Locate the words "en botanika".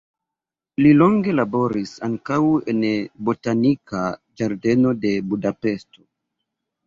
2.73-4.01